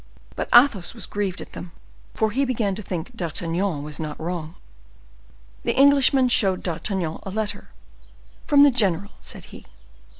[0.35, 1.73] But Athos was grieved at them,
[2.15, 4.55] for he began to think D'Artagnan was not wrong.
[5.63, 7.69] The Englishman showed D'Artagnan a letter:
[8.47, 9.67] "From the general," said he.